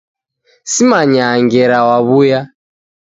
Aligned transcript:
Simanyaa 0.71 1.35
ngera 1.43 1.77
wawuya 1.87 2.39